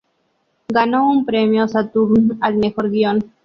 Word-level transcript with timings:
Ganó 0.69 1.07
un 1.11 1.27
premio 1.27 1.67
Saturn 1.67 2.39
al 2.41 2.55
mejor 2.57 2.89
guión. 2.89 3.23